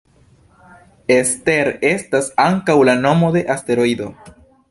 Ester 1.15 1.69
estas 1.91 2.31
ankaŭ 2.47 2.79
la 2.91 2.97
nomo 3.05 3.31
de 3.39 3.47
asteroido. 3.57 4.09